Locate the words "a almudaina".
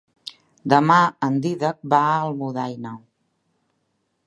2.07-2.95